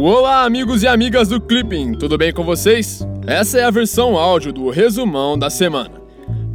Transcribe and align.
Olá, 0.00 0.44
amigos 0.44 0.84
e 0.84 0.86
amigas 0.86 1.28
do 1.28 1.40
Clipping, 1.40 1.94
tudo 1.94 2.16
bem 2.16 2.32
com 2.32 2.44
vocês? 2.44 3.04
Essa 3.26 3.58
é 3.58 3.64
a 3.64 3.70
versão 3.70 4.16
áudio 4.16 4.52
do 4.52 4.70
resumão 4.70 5.36
da 5.36 5.50
semana. 5.50 6.00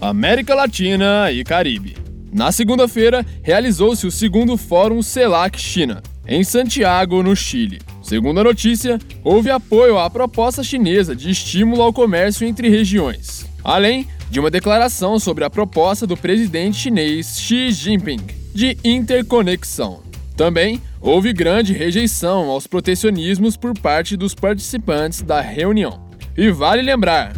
América 0.00 0.54
Latina 0.54 1.30
e 1.30 1.44
Caribe. 1.44 1.96
Na 2.32 2.50
segunda-feira, 2.50 3.26
realizou-se 3.42 4.06
o 4.06 4.10
segundo 4.10 4.56
Fórum 4.56 5.02
CELAC 5.02 5.58
China 5.58 6.02
em 6.26 6.42
Santiago, 6.42 7.22
no 7.22 7.34
Chile. 7.36 7.80
Segundo 8.02 8.40
a 8.40 8.44
notícia, 8.44 8.98
houve 9.22 9.50
apoio 9.50 9.98
à 9.98 10.08
proposta 10.08 10.62
chinesa 10.62 11.14
de 11.14 11.30
estímulo 11.30 11.82
ao 11.82 11.92
comércio 11.92 12.46
entre 12.46 12.68
regiões, 12.68 13.46
além 13.62 14.06
de 14.30 14.40
uma 14.40 14.50
declaração 14.50 15.18
sobre 15.18 15.44
a 15.44 15.50
proposta 15.50 16.06
do 16.06 16.16
presidente 16.16 16.78
chinês 16.78 17.38
Xi 17.38 17.70
Jinping 17.70 18.20
de 18.54 18.76
interconexão. 18.84 20.02
Também 20.36 20.80
houve 21.00 21.32
grande 21.32 21.72
rejeição 21.72 22.50
aos 22.50 22.66
protecionismos 22.66 23.56
por 23.56 23.78
parte 23.78 24.16
dos 24.16 24.34
participantes 24.34 25.22
da 25.22 25.40
reunião. 25.40 26.02
E 26.36 26.50
vale 26.50 26.82
lembrar, 26.82 27.32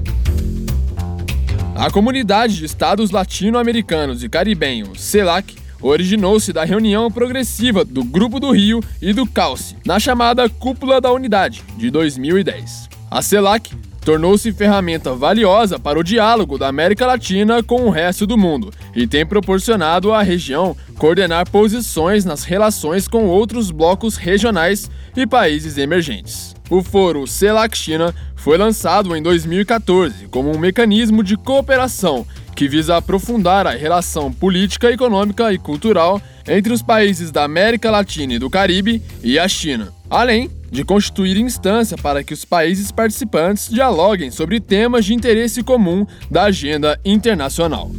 a 1.75 1.91
comunidade 1.91 2.57
de 2.57 2.65
estados 2.65 3.11
latino-americanos 3.11 4.25
e 4.25 4.29
caribenhos, 4.29 5.03
CELAC, 5.03 5.55
originou-se 5.81 6.53
da 6.53 6.65
reunião 6.65 7.11
progressiva 7.11 7.85
do 7.85 8.03
Grupo 8.03 8.41
do 8.41 8.51
Rio 8.51 8.81
e 9.01 9.13
do 9.13 9.27
Calce, 9.27 9.77
na 9.85 9.99
chamada 9.99 10.49
Cúpula 10.49 11.01
da 11.01 11.13
Unidade, 11.13 11.63
de 11.77 11.91
2010. 11.91 12.89
A 13.11 13.23
CELAC 13.23 13.71
tornou-se 14.07 14.53
ferramenta 14.53 15.15
valiosa 15.15 15.81
para 15.81 15.99
o 15.99 16.03
diálogo 16.05 16.57
da 16.57 16.69
América 16.69 17.05
Latina 17.05 17.61
com 17.61 17.83
o 17.83 17.91
resto 17.91 18.25
do 18.25 18.39
mundo 18.39 18.73
e 18.95 19.05
tem 19.05 19.27
proporcionado 19.27 20.13
à 20.13 20.23
região 20.23 20.77
coordenar 20.97 21.51
posições 21.51 22.25
nas 22.25 22.45
relações 22.45 23.09
com 23.09 23.27
outros 23.27 23.73
blocos 23.73 24.17
regionais 24.17 24.89
e 25.17 25.27
países 25.27 25.77
emergentes. 25.77 26.55
O 26.71 26.85
foro 26.85 27.27
CELAC 27.27 27.77
China 27.77 28.15
foi 28.37 28.57
lançado 28.57 29.17
em 29.17 29.21
2014 29.21 30.29
como 30.29 30.55
um 30.55 30.59
mecanismo 30.59 31.25
de 31.25 31.37
cooperação 31.37 32.25
que 32.57 32.67
visa 32.67 32.97
aprofundar 32.97 33.67
a 33.67 33.73
relação 33.73 34.33
política, 34.33 34.91
econômica 34.91 35.53
e 35.53 35.59
cultural 35.59 36.21
entre 36.49 36.73
os 36.73 36.81
países 36.81 37.31
da 37.31 37.45
América 37.45 37.91
Latina 37.91 38.33
e 38.33 38.39
do 38.39 38.49
Caribe 38.49 39.03
e 39.23 39.39
a 39.39 39.47
China, 39.47 39.93
além 40.09 40.51
de 40.71 40.83
constituir 40.83 41.37
instância 41.37 41.99
para 41.99 42.25
que 42.25 42.33
os 42.33 42.47
países 42.47 42.91
participantes 42.91 43.69
dialoguem 43.69 44.31
sobre 44.31 44.59
temas 44.59 45.05
de 45.05 45.13
interesse 45.13 45.63
comum 45.63 46.07
da 46.31 46.45
agenda 46.45 46.99
internacional. 47.05 47.91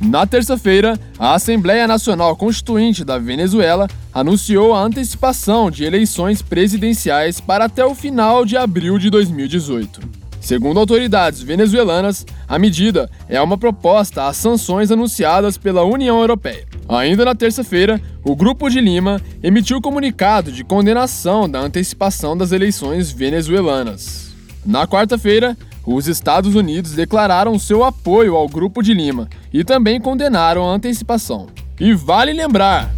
Na 0.00 0.26
terça-feira, 0.26 0.98
a 1.18 1.34
Assembleia 1.34 1.86
Nacional 1.86 2.36
Constituinte 2.36 3.04
da 3.04 3.18
Venezuela 3.18 3.88
anunciou 4.12 4.74
a 4.74 4.82
antecipação 4.82 5.70
de 5.70 5.84
eleições 5.84 6.42
presidenciais 6.42 7.40
para 7.40 7.64
até 7.64 7.84
o 7.84 7.94
final 7.94 8.44
de 8.44 8.56
abril 8.56 8.98
de 8.98 9.10
2018. 9.10 10.17
Segundo 10.40 10.78
autoridades 10.78 11.42
venezuelanas, 11.42 12.24
a 12.48 12.58
medida 12.58 13.10
é 13.28 13.40
uma 13.40 13.58
proposta 13.58 14.26
às 14.26 14.36
sanções 14.36 14.90
anunciadas 14.90 15.58
pela 15.58 15.84
União 15.84 16.20
Europeia. 16.20 16.66
Ainda 16.88 17.24
na 17.24 17.34
terça-feira, 17.34 18.00
o 18.24 18.34
Grupo 18.34 18.70
de 18.70 18.80
Lima 18.80 19.20
emitiu 19.42 19.80
comunicado 19.80 20.50
de 20.50 20.64
condenação 20.64 21.48
da 21.48 21.60
antecipação 21.60 22.36
das 22.36 22.52
eleições 22.52 23.10
venezuelanas. 23.10 24.28
Na 24.64 24.86
quarta-feira, 24.86 25.56
os 25.84 26.06
Estados 26.06 26.54
Unidos 26.54 26.92
declararam 26.92 27.58
seu 27.58 27.84
apoio 27.84 28.36
ao 28.36 28.48
Grupo 28.48 28.82
de 28.82 28.94
Lima 28.94 29.28
e 29.52 29.64
também 29.64 30.00
condenaram 30.00 30.68
a 30.68 30.74
antecipação. 30.74 31.46
E 31.80 31.92
vale 31.92 32.32
lembrar 32.32 32.90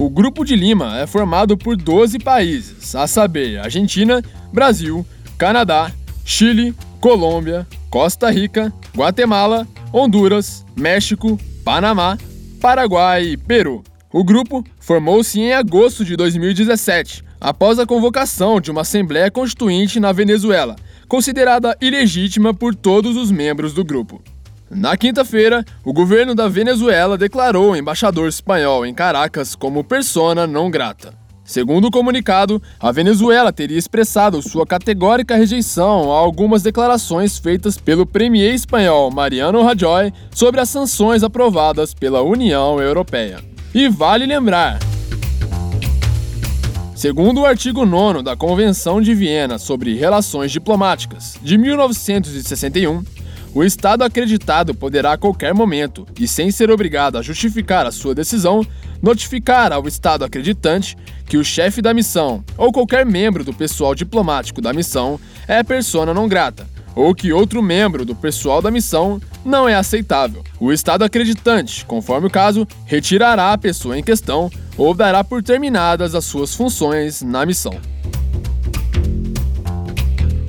o 0.00 0.08
Grupo 0.08 0.46
de 0.46 0.56
Lima 0.56 0.98
é 0.98 1.06
formado 1.06 1.58
por 1.58 1.76
12 1.76 2.20
países, 2.20 2.94
a 2.94 3.06
saber, 3.06 3.58
Argentina, 3.58 4.24
Brasil, 4.52 5.06
Canadá, 5.38 5.92
Chile, 6.24 6.74
Colômbia, 7.00 7.66
Costa 7.88 8.30
Rica, 8.30 8.72
Guatemala, 8.96 9.66
Honduras, 9.92 10.64
México, 10.76 11.38
Panamá, 11.64 12.18
Paraguai 12.60 13.24
e 13.24 13.36
Peru. 13.36 13.82
O 14.12 14.24
grupo 14.24 14.64
formou-se 14.78 15.40
em 15.40 15.52
agosto 15.52 16.04
de 16.04 16.16
2017, 16.16 17.24
após 17.40 17.78
a 17.78 17.86
convocação 17.86 18.60
de 18.60 18.70
uma 18.70 18.82
Assembleia 18.82 19.30
Constituinte 19.30 19.98
na 19.98 20.12
Venezuela, 20.12 20.76
considerada 21.08 21.76
ilegítima 21.80 22.52
por 22.52 22.74
todos 22.74 23.16
os 23.16 23.30
membros 23.30 23.72
do 23.72 23.84
grupo. 23.84 24.22
Na 24.70 24.96
quinta-feira, 24.96 25.64
o 25.84 25.92
governo 25.92 26.34
da 26.34 26.46
Venezuela 26.46 27.18
declarou 27.18 27.72
o 27.72 27.76
embaixador 27.76 28.28
espanhol 28.28 28.86
em 28.86 28.94
Caracas 28.94 29.56
como 29.56 29.82
persona 29.82 30.46
não 30.46 30.70
grata. 30.70 31.19
Segundo 31.50 31.86
o 31.86 31.90
comunicado, 31.90 32.62
a 32.78 32.92
Venezuela 32.92 33.52
teria 33.52 33.76
expressado 33.76 34.40
sua 34.40 34.64
categórica 34.64 35.34
rejeição 35.34 36.12
a 36.12 36.16
algumas 36.16 36.62
declarações 36.62 37.38
feitas 37.38 37.76
pelo 37.76 38.06
premier 38.06 38.54
espanhol 38.54 39.10
Mariano 39.10 39.60
Rajoy 39.60 40.12
sobre 40.32 40.60
as 40.60 40.68
sanções 40.68 41.24
aprovadas 41.24 41.92
pela 41.92 42.22
União 42.22 42.80
Europeia. 42.80 43.40
E 43.74 43.88
vale 43.88 44.26
lembrar, 44.26 44.78
Segundo 46.94 47.40
o 47.40 47.46
artigo 47.46 47.86
9 47.86 48.22
da 48.22 48.36
Convenção 48.36 49.00
de 49.00 49.14
Viena 49.14 49.58
sobre 49.58 49.94
Relações 49.94 50.52
Diplomáticas, 50.52 51.34
de 51.42 51.56
1961, 51.56 53.02
o 53.52 53.64
Estado 53.64 54.04
acreditado 54.04 54.74
poderá 54.74 55.12
a 55.12 55.18
qualquer 55.18 55.52
momento, 55.52 56.06
e 56.18 56.28
sem 56.28 56.50
ser 56.50 56.70
obrigado 56.70 57.18
a 57.18 57.22
justificar 57.22 57.84
a 57.84 57.90
sua 57.90 58.14
decisão, 58.14 58.64
notificar 59.02 59.72
ao 59.72 59.88
Estado 59.88 60.24
acreditante 60.24 60.96
que 61.26 61.36
o 61.36 61.44
chefe 61.44 61.82
da 61.82 61.92
missão 61.92 62.44
ou 62.56 62.72
qualquer 62.72 63.04
membro 63.04 63.42
do 63.42 63.52
pessoal 63.52 63.94
diplomático 63.94 64.60
da 64.60 64.72
missão 64.72 65.18
é 65.48 65.62
persona 65.64 66.14
não 66.14 66.28
grata, 66.28 66.66
ou 66.94 67.12
que 67.14 67.32
outro 67.32 67.60
membro 67.60 68.04
do 68.04 68.14
pessoal 68.14 68.62
da 68.62 68.70
missão 68.70 69.20
não 69.44 69.68
é 69.68 69.74
aceitável. 69.74 70.44
O 70.60 70.72
Estado 70.72 71.02
acreditante, 71.02 71.84
conforme 71.84 72.28
o 72.28 72.30
caso, 72.30 72.66
retirará 72.86 73.52
a 73.52 73.58
pessoa 73.58 73.98
em 73.98 74.02
questão 74.02 74.50
ou 74.76 74.94
dará 74.94 75.24
por 75.24 75.42
terminadas 75.42 76.14
as 76.14 76.24
suas 76.24 76.54
funções 76.54 77.20
na 77.20 77.44
missão. 77.44 77.76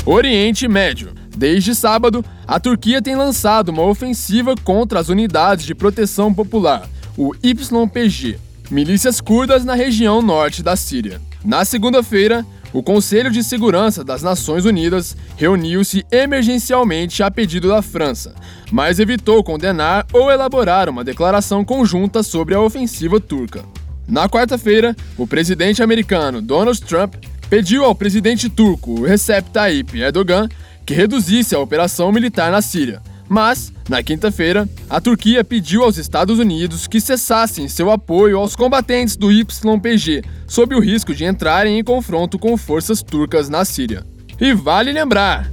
Oriente 0.06 0.68
Médio 0.68 1.20
Desde 1.42 1.74
sábado, 1.74 2.24
a 2.46 2.60
Turquia 2.60 3.02
tem 3.02 3.16
lançado 3.16 3.70
uma 3.70 3.82
ofensiva 3.82 4.54
contra 4.64 5.00
as 5.00 5.10
unidades 5.10 5.66
de 5.66 5.74
proteção 5.74 6.32
popular, 6.32 6.88
o 7.18 7.34
YPG, 7.44 8.38
milícias 8.70 9.20
curdas 9.20 9.66
na 9.66 9.74
região 9.74 10.22
norte 10.22 10.62
da 10.62 10.76
Síria. 10.76 11.20
Na 11.44 11.66
segunda-feira, 11.66 12.46
o 12.72 12.84
Conselho 12.84 13.32
de 13.32 13.44
Segurança 13.44 14.04
das 14.04 14.22
Nações 14.22 14.66
Unidas 14.66 15.18
reuniu-se 15.36 16.06
emergencialmente 16.12 17.24
a 17.24 17.32
pedido 17.32 17.70
da 17.70 17.82
França, 17.82 18.36
mas 18.72 19.00
evitou 19.00 19.44
condenar 19.44 20.06
ou 20.14 20.30
elaborar 20.30 20.88
uma 20.90 21.04
declaração 21.04 21.66
conjunta 21.66 22.22
sobre 22.22 22.54
a 22.54 22.62
ofensiva 22.62 23.20
turca. 23.20 23.66
Na 24.08 24.30
quarta-feira, 24.30 24.96
o 25.18 25.26
presidente 25.26 25.82
americano 25.82 26.40
Donald 26.40 26.80
Trump 26.82 27.16
pediu 27.50 27.84
ao 27.84 27.96
presidente 27.96 28.48
turco 28.48 29.04
Recep 29.04 29.50
Tayyip 29.50 30.00
Erdogan 30.00 30.48
que 30.92 30.96
reduzisse 30.96 31.56
a 31.56 31.60
operação 31.60 32.12
militar 32.12 32.52
na 32.52 32.62
Síria, 32.62 33.02
Mas, 33.30 33.72
na 33.88 34.04
quinta-feira, 34.04 34.68
a 34.90 35.00
Turquia 35.00 35.42
pediu 35.42 35.84
aos 35.84 35.96
Estados 35.96 36.38
Unidos 36.38 36.86
que 36.86 37.00
cessassem 37.00 37.70
seu 37.70 37.90
apoio 37.90 38.38
aos 38.38 38.58
combatentes 38.58 39.16
do 39.16 39.32
YPG, 39.32 40.22
sob 40.46 40.76
o 40.76 40.82
risco 40.82 41.16
de 41.16 41.24
entrarem 41.24 41.80
em 41.80 41.84
confronto 41.84 42.38
com 42.38 42.58
forças 42.58 43.02
turcas 43.02 43.48
na 43.48 43.64
Síria. 43.64 44.06
E 44.38 44.54
vale 44.54 44.92
lembrar: 44.92 45.50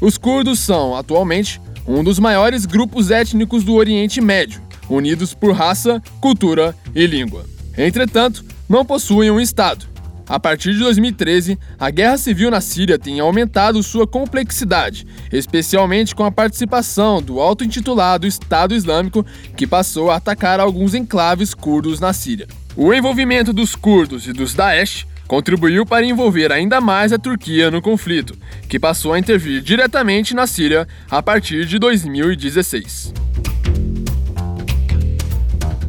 os 0.00 0.16
curdos 0.16 0.60
são, 0.60 0.94
atualmente, 0.94 1.60
um 1.88 2.04
dos 2.04 2.20
maiores 2.20 2.64
grupos 2.64 3.10
étnicos 3.10 3.64
do 3.64 3.74
Oriente 3.74 4.20
Médio, 4.20 4.62
unidos 4.88 5.34
por 5.34 5.52
raça, 5.52 6.00
cultura 6.20 6.72
e 6.94 7.04
língua. 7.04 7.44
Entretanto, 7.76 8.44
não 8.68 8.84
possuem 8.84 9.32
um 9.32 9.40
Estado 9.40 9.95
a 10.28 10.40
partir 10.40 10.72
de 10.72 10.80
2013, 10.80 11.56
a 11.78 11.88
guerra 11.88 12.18
civil 12.18 12.50
na 12.50 12.60
Síria 12.60 12.98
tem 12.98 13.20
aumentado 13.20 13.80
sua 13.82 14.06
complexidade, 14.06 15.06
especialmente 15.32 16.14
com 16.14 16.24
a 16.24 16.32
participação 16.32 17.22
do 17.22 17.40
auto-intitulado 17.40 18.26
Estado 18.26 18.74
Islâmico, 18.74 19.24
que 19.56 19.66
passou 19.66 20.10
a 20.10 20.16
atacar 20.16 20.58
alguns 20.58 20.94
enclaves 20.94 21.54
curdos 21.54 22.00
na 22.00 22.12
Síria. 22.12 22.48
O 22.76 22.92
envolvimento 22.92 23.52
dos 23.52 23.76
curdos 23.76 24.26
e 24.26 24.32
dos 24.32 24.52
Daesh 24.52 25.06
contribuiu 25.28 25.86
para 25.86 26.04
envolver 26.04 26.52
ainda 26.52 26.80
mais 26.80 27.12
a 27.12 27.18
Turquia 27.18 27.70
no 27.70 27.80
conflito, 27.80 28.36
que 28.68 28.80
passou 28.80 29.12
a 29.12 29.18
intervir 29.18 29.60
diretamente 29.62 30.34
na 30.34 30.46
Síria 30.46 30.88
a 31.08 31.22
partir 31.22 31.66
de 31.66 31.78
2016. 31.78 33.14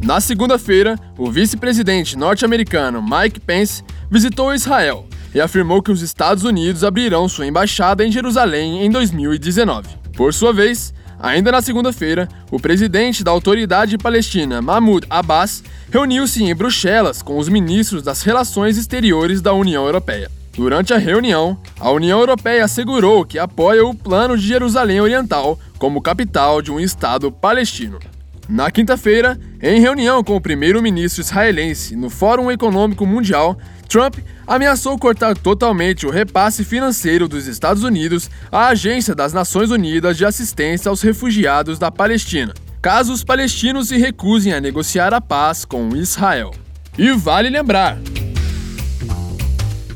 Na 0.08 0.22
segunda-feira, 0.22 0.98
o 1.18 1.30
vice-presidente 1.30 2.16
norte-americano 2.16 3.02
Mike 3.02 3.40
Pence 3.40 3.82
visitou 4.10 4.54
Israel 4.54 5.06
e 5.34 5.40
afirmou 5.40 5.82
que 5.82 5.92
os 5.92 6.02
Estados 6.02 6.44
Unidos 6.44 6.84
abrirão 6.84 7.28
sua 7.28 7.46
embaixada 7.46 8.04
em 8.04 8.10
Jerusalém 8.10 8.84
em 8.84 8.90
2019. 8.90 9.88
Por 10.16 10.32
sua 10.32 10.52
vez, 10.52 10.92
ainda 11.18 11.52
na 11.52 11.60
segunda-feira, 11.60 12.28
o 12.50 12.58
presidente 12.58 13.22
da 13.22 13.30
Autoridade 13.30 13.98
Palestina, 13.98 14.62
Mahmoud 14.62 15.06
Abbas, 15.08 15.62
reuniu-se 15.90 16.42
em 16.42 16.54
Bruxelas 16.54 17.22
com 17.22 17.38
os 17.38 17.48
ministros 17.48 18.02
das 18.02 18.22
Relações 18.22 18.76
Exteriores 18.76 19.40
da 19.40 19.52
União 19.52 19.84
Europeia. 19.84 20.30
Durante 20.56 20.92
a 20.92 20.98
reunião, 20.98 21.56
a 21.78 21.88
União 21.90 22.18
Europeia 22.18 22.64
assegurou 22.64 23.24
que 23.24 23.38
apoia 23.38 23.86
o 23.86 23.94
plano 23.94 24.36
de 24.36 24.44
Jerusalém 24.44 25.00
Oriental 25.00 25.56
como 25.78 26.02
capital 26.02 26.60
de 26.60 26.72
um 26.72 26.80
Estado 26.80 27.30
palestino. 27.30 28.00
Na 28.48 28.70
quinta-feira, 28.70 29.38
em 29.62 29.78
reunião 29.78 30.24
com 30.24 30.34
o 30.34 30.40
primeiro-ministro 30.40 31.20
israelense 31.20 31.94
no 31.94 32.08
Fórum 32.08 32.50
Econômico 32.50 33.04
Mundial, 33.04 33.58
Trump 33.86 34.16
ameaçou 34.46 34.98
cortar 34.98 35.36
totalmente 35.36 36.06
o 36.06 36.10
repasse 36.10 36.64
financeiro 36.64 37.28
dos 37.28 37.46
Estados 37.46 37.82
Unidos 37.82 38.30
à 38.50 38.68
Agência 38.68 39.14
das 39.14 39.34
Nações 39.34 39.70
Unidas 39.70 40.16
de 40.16 40.24
Assistência 40.24 40.88
aos 40.88 41.02
Refugiados 41.02 41.78
da 41.78 41.90
Palestina, 41.90 42.54
caso 42.80 43.12
os 43.12 43.22
palestinos 43.22 43.88
se 43.88 43.98
recusem 43.98 44.54
a 44.54 44.60
negociar 44.62 45.12
a 45.12 45.20
paz 45.20 45.66
com 45.66 45.94
Israel. 45.94 46.50
E 46.96 47.12
vale 47.12 47.50
lembrar, 47.50 47.98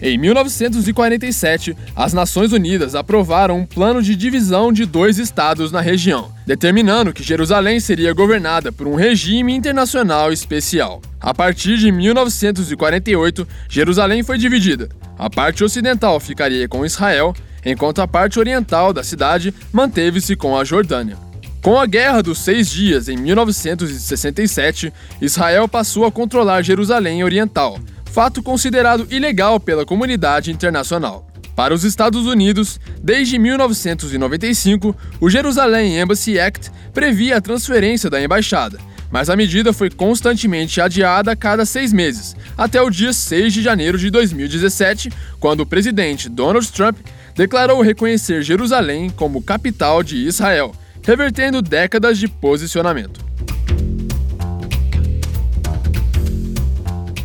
em 0.04 0.18
1947, 0.18 1.76
as 1.94 2.12
Nações 2.12 2.52
Unidas 2.52 2.96
aprovaram 2.96 3.60
um 3.60 3.64
plano 3.64 4.02
de 4.02 4.16
divisão 4.16 4.72
de 4.72 4.84
dois 4.84 5.16
estados 5.16 5.70
na 5.70 5.80
região, 5.80 6.32
determinando 6.44 7.12
que 7.12 7.22
Jerusalém 7.22 7.78
seria 7.78 8.12
governada 8.12 8.72
por 8.72 8.88
um 8.88 8.96
regime 8.96 9.54
internacional 9.54 10.32
especial. 10.32 11.00
A 11.20 11.32
partir 11.32 11.78
de 11.78 11.92
1948, 11.92 13.46
Jerusalém 13.68 14.24
foi 14.24 14.38
dividida. 14.38 14.88
A 15.16 15.30
parte 15.30 15.62
ocidental 15.62 16.18
ficaria 16.18 16.66
com 16.66 16.84
Israel, 16.84 17.32
enquanto 17.64 18.02
a 18.02 18.08
parte 18.08 18.40
oriental 18.40 18.92
da 18.92 19.04
cidade 19.04 19.54
manteve-se 19.72 20.34
com 20.34 20.58
a 20.58 20.64
Jordânia. 20.64 21.16
Com 21.62 21.78
a 21.78 21.86
Guerra 21.86 22.24
dos 22.24 22.40
Seis 22.40 22.68
Dias 22.68 23.08
em 23.08 23.16
1967, 23.16 24.92
Israel 25.20 25.68
passou 25.68 26.04
a 26.04 26.10
controlar 26.10 26.62
Jerusalém 26.62 27.22
Oriental, 27.22 27.78
fato 28.12 28.42
considerado 28.42 29.06
ilegal 29.10 29.58
pela 29.58 29.86
comunidade 29.86 30.50
internacional. 30.50 31.26
Para 31.56 31.72
os 31.72 31.82
Estados 31.82 32.26
Unidos, 32.26 32.78
desde 33.02 33.38
1995, 33.38 34.94
o 35.18 35.30
Jerusalém 35.30 35.98
Embassy 35.98 36.38
Act 36.38 36.70
previa 36.92 37.38
a 37.38 37.40
transferência 37.40 38.10
da 38.10 38.22
embaixada, 38.22 38.78
mas 39.10 39.30
a 39.30 39.36
medida 39.36 39.72
foi 39.72 39.88
constantemente 39.88 40.78
adiada 40.78 41.32
a 41.32 41.36
cada 41.36 41.64
seis 41.64 41.90
meses, 41.90 42.36
até 42.56 42.82
o 42.82 42.90
dia 42.90 43.14
6 43.14 43.50
de 43.50 43.62
janeiro 43.62 43.96
de 43.96 44.10
2017, 44.10 45.10
quando 45.40 45.60
o 45.60 45.66
presidente 45.66 46.28
Donald 46.28 46.70
Trump 46.70 46.98
declarou 47.34 47.80
reconhecer 47.80 48.42
Jerusalém 48.42 49.08
como 49.08 49.42
capital 49.42 50.02
de 50.02 50.16
Israel, 50.18 50.74
revertendo 51.02 51.62
décadas 51.62 52.18
de 52.18 52.28
posicionamento. 52.28 53.31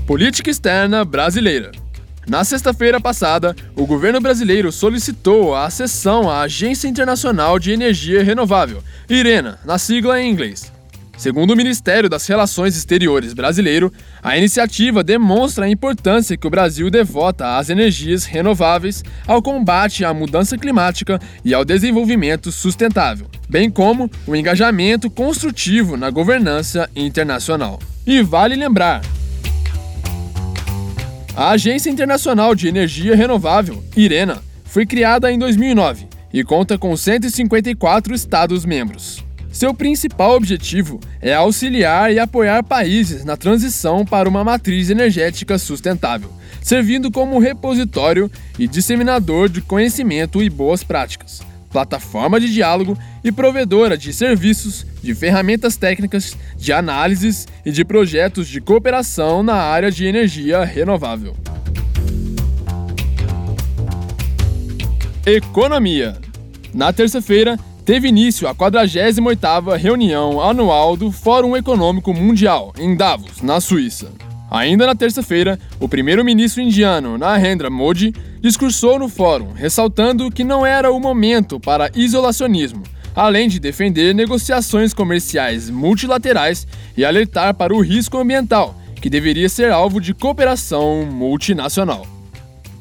Política 0.08 0.50
externa 0.50 1.04
brasileira. 1.04 1.70
Na 2.26 2.46
sexta-feira 2.46 2.98
passada, 2.98 3.54
o 3.76 3.86
governo 3.86 4.22
brasileiro 4.22 4.72
solicitou 4.72 5.54
a 5.54 5.66
acessão 5.66 6.30
à 6.30 6.44
Agência 6.44 6.88
Internacional 6.88 7.60
de 7.60 7.72
Energia 7.74 8.24
Renovável, 8.24 8.82
IRENA, 9.10 9.60
na 9.66 9.78
sigla 9.78 10.22
em 10.22 10.32
inglês. 10.32 10.72
Segundo 11.18 11.52
o 11.52 11.58
Ministério 11.58 12.10
das 12.10 12.26
Relações 12.26 12.78
Exteriores 12.78 13.34
brasileiro, 13.34 13.92
a 14.24 14.38
iniciativa 14.38 15.04
demonstra 15.04 15.66
a 15.66 15.70
importância 15.70 16.38
que 16.38 16.48
o 16.48 16.50
Brasil 16.50 16.90
devota 16.90 17.58
às 17.58 17.70
energias 17.70 18.24
renováveis, 18.24 19.04
ao 19.28 19.42
combate 19.42 20.06
à 20.06 20.14
mudança 20.14 20.58
climática 20.58 21.20
e 21.44 21.54
ao 21.54 21.66
desenvolvimento 21.66 22.50
sustentável, 22.50 23.28
bem 23.50 23.70
como 23.70 24.10
o 24.26 24.38
engajamento 24.38 25.10
construtivo 25.10 25.98
na 25.98 26.10
governança 26.10 26.90
internacional. 26.96 27.78
E 28.06 28.22
vale 28.22 28.56
lembrar, 28.56 29.02
a 31.38 31.52
Agência 31.52 31.92
Internacional 31.92 32.56
de 32.56 32.68
Energia 32.68 33.16
Renovável, 33.16 33.84
IRENA, 33.96 34.42
foi 34.66 34.88
criada 34.88 35.32
em 35.32 35.38
2009 35.38 36.08
e 36.34 36.44
conta 36.44 36.80
com 36.80 36.98
154 36.98 38.12
Estados-membros. 38.16 39.24
Seu 39.52 39.72
principal 39.72 40.36
objetivo 40.36 41.00
é 41.22 41.36
auxiliar 41.36 42.12
e 42.12 42.18
apoiar 42.18 42.64
países 42.64 43.24
na 43.24 43.38
transição 43.38 44.04
para 44.04 44.28
uma 44.28 44.44
matriz 44.44 44.90
energética 44.90 45.60
sustentável, 45.60 46.34
servindo 46.60 47.12
como 47.12 47.38
repositório 47.38 48.32
e 48.58 48.68
disseminador 48.68 49.48
de 49.48 49.62
conhecimento 49.62 50.42
e 50.42 50.50
boas 50.50 50.84
práticas 50.84 51.46
plataforma 51.70 52.40
de 52.40 52.52
diálogo 52.52 52.98
e 53.24 53.32
provedora 53.32 53.98
de 53.98 54.14
serviços, 54.14 54.86
de 55.02 55.14
ferramentas 55.14 55.78
técnicas, 55.78 56.36
de 56.56 56.72
análises 56.74 57.48
e 57.66 57.72
de 57.72 57.84
projetos 57.84 58.48
de 58.48 58.62
cooperação 58.62 59.44
na 59.44 59.56
área 59.56 59.92
de 59.92 60.06
energia 60.06 60.64
renovável. 60.64 61.36
Economia. 65.26 66.18
Na 66.74 66.94
terça-feira, 66.94 67.60
teve 67.84 68.08
início 68.08 68.48
a 68.48 68.56
48ª 68.56 69.78
reunião 69.78 70.42
anual 70.42 70.96
do 70.96 71.12
Fórum 71.12 71.56
Econômico 71.56 72.14
Mundial, 72.14 72.74
em 72.78 72.96
Davos, 72.96 73.42
na 73.42 73.60
Suíça. 73.60 74.12
Ainda 74.50 74.86
na 74.86 74.96
terça-feira, 74.96 75.60
o 75.80 75.90
primeiro-ministro 75.90 76.62
indiano 76.62 77.18
Narendra 77.18 77.70
Modi 77.70 78.14
discursou 78.40 78.98
no 78.98 79.10
fórum, 79.10 79.52
ressaltando 79.52 80.32
que 80.32 80.44
não 80.44 80.66
era 80.66 80.92
o 80.92 81.00
momento 81.00 81.60
para 81.60 81.92
isolacionismo, 81.94 82.84
além 83.14 83.50
de 83.50 83.60
defender 83.60 84.16
negociações 84.16 84.94
comerciais 84.94 85.70
multilaterais 85.70 86.66
e 86.96 87.04
alertar 87.04 87.54
para 87.56 87.74
o 87.74 87.82
risco 87.82 88.18
ambiental, 88.18 88.76
que 89.02 89.10
deveria 89.10 89.50
ser 89.50 89.70
alvo 89.70 90.00
de 90.00 90.14
cooperação 90.14 91.06
multinacional. 91.06 92.08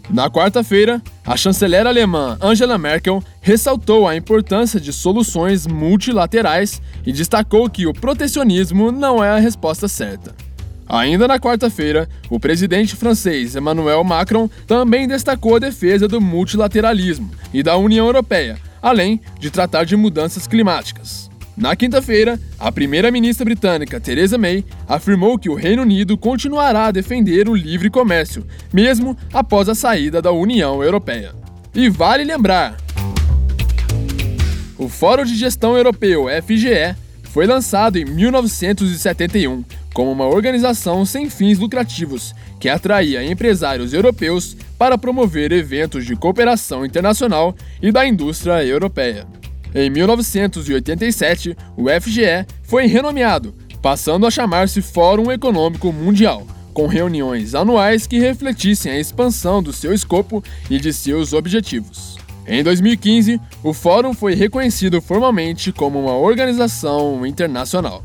Na 0.09 0.31
quarta-feira, 0.31 1.03
a 1.27 1.37
chanceler 1.37 1.85
alemã 1.85 2.39
Angela 2.41 2.79
Merkel 2.79 3.21
ressaltou 3.41 4.07
a 4.07 4.15
importância 4.15 4.79
de 4.79 4.93
soluções 4.93 5.67
multilaterais 5.67 6.81
e 7.05 7.13
destacou 7.13 7.69
que 7.69 7.89
o 7.89 7.93
protecionismo 7.93 8.93
não 8.93 9.23
é 9.23 9.31
a 9.31 9.39
resposta 9.39 9.89
certa. 9.89 10.46
Ainda 10.89 11.27
na 11.27 11.39
quarta-feira, 11.39 12.09
o 12.31 12.39
presidente 12.39 12.95
francês 12.95 13.57
Emmanuel 13.57 14.05
Macron 14.05 14.49
também 14.67 15.09
destacou 15.09 15.57
a 15.57 15.59
defesa 15.59 16.07
do 16.07 16.21
multilateralismo 16.21 17.31
e 17.53 17.63
da 17.63 17.77
União 17.77 18.07
Europeia, 18.07 18.57
além 18.81 19.21
de 19.41 19.51
tratar 19.51 19.85
de 19.85 19.97
mudanças 19.97 20.47
climáticas. 20.47 21.29
Na 21.57 21.75
quinta-feira, 21.75 22.39
a 22.59 22.71
primeira-ministra 22.71 23.45
britânica 23.45 23.99
Theresa 23.99 24.37
May 24.37 24.63
afirmou 24.87 25.39
que 25.39 25.49
o 25.49 25.55
Reino 25.55 25.83
Unido 25.83 26.17
continuará 26.17 26.87
a 26.87 26.91
defender 26.91 27.49
o 27.49 27.55
livre 27.55 27.89
comércio, 27.89 28.47
mesmo 28.73 29.17
após 29.33 29.69
a 29.69 29.75
saída 29.75 30.21
da 30.21 30.31
União 30.31 30.85
Europeia. 30.85 31.35
E 31.75 31.89
vale 31.89 32.25
lembrar: 32.25 32.77
o 34.77 34.89
Fórum 34.89 35.25
de 35.25 35.35
Gestão 35.35 35.77
Europeu, 35.77 36.27
FGE, 36.43 36.95
foi 37.37 37.47
lançado 37.47 37.99
em 37.99 38.05
1971 38.07 39.63
como 39.93 40.11
uma 40.11 40.25
organização 40.25 41.05
sem 41.05 41.29
fins 41.29 41.59
lucrativos 41.59 42.35
que 42.59 42.67
atraía 42.67 43.23
empresários 43.23 43.93
europeus 43.93 44.57
para 44.79 44.97
promover 44.97 45.53
eventos 45.53 46.07
de 46.07 46.17
cooperação 46.17 46.83
internacional 46.87 47.55
e 47.83 47.93
da 47.93 48.07
indústria 48.07 48.65
europeia. 48.65 49.27
Em 49.75 49.91
1987, 49.91 51.55
o 51.77 51.89
FGE 52.01 52.47
foi 52.63 52.87
renomeado, 52.87 53.55
passando 53.83 54.27
a 54.27 54.31
chamar-se 54.31 54.81
Fórum 54.81 55.31
Econômico 55.31 55.93
Mundial, 55.93 56.47
com 56.73 56.87
reuniões 56.87 57.55
anuais 57.55 58.07
que 58.07 58.19
refletissem 58.19 58.93
a 58.93 58.99
expansão 58.99 59.63
do 59.63 59.75
seu 59.75 59.93
escopo 59.93 60.43
e 60.71 60.79
de 60.79 60.91
seus 60.91 61.35
objetivos. 61.35 62.17
Em 62.49 62.63
2015, 62.63 63.41
o 63.63 63.73
Fórum 63.73 64.15
foi 64.15 64.35
reconhecido 64.35 65.03
formalmente 65.03 65.73
como 65.73 65.99
uma 65.99 66.17
organização 66.17 67.27
internacional. 67.27 68.05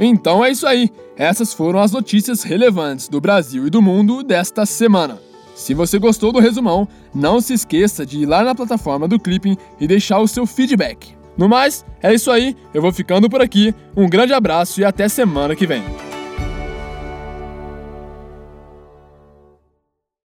Então 0.00 0.44
é 0.44 0.52
isso 0.52 0.64
aí. 0.64 0.88
Essas 1.16 1.52
foram 1.52 1.80
as 1.80 1.90
notícias 1.90 2.44
relevantes 2.44 3.08
do 3.08 3.20
Brasil 3.20 3.66
e 3.66 3.70
do 3.70 3.82
mundo 3.82 4.22
desta 4.22 4.64
semana. 4.64 5.18
Se 5.56 5.74
você 5.74 5.98
gostou 5.98 6.30
do 6.30 6.38
resumão, 6.38 6.86
não 7.12 7.40
se 7.40 7.52
esqueça 7.52 8.06
de 8.06 8.20
ir 8.20 8.26
lá 8.26 8.44
na 8.44 8.54
plataforma 8.54 9.08
do 9.08 9.18
Clipping 9.18 9.56
e 9.80 9.88
deixar 9.88 10.20
o 10.20 10.28
seu 10.28 10.46
feedback. 10.46 11.17
No 11.38 11.48
mais, 11.48 11.86
é 12.02 12.12
isso 12.12 12.32
aí, 12.32 12.56
eu 12.74 12.82
vou 12.82 12.92
ficando 12.92 13.30
por 13.30 13.40
aqui. 13.40 13.72
Um 13.96 14.08
grande 14.08 14.32
abraço 14.32 14.80
e 14.80 14.84
até 14.84 15.08
semana 15.08 15.54
que 15.54 15.68
vem. 15.68 16.07